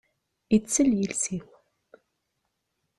Ittel 0.55 0.89
yiles-iw. 0.97 1.47